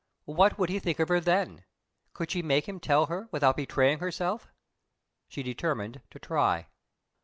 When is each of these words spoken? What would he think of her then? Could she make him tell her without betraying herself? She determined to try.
What 0.25 0.57
would 0.57 0.69
he 0.69 0.79
think 0.79 0.97
of 0.97 1.09
her 1.09 1.19
then? 1.19 1.63
Could 2.13 2.31
she 2.31 2.41
make 2.41 2.67
him 2.67 2.79
tell 2.79 3.05
her 3.05 3.27
without 3.31 3.55
betraying 3.55 3.99
herself? 3.99 4.51
She 5.27 5.43
determined 5.43 6.01
to 6.09 6.17
try. 6.17 6.69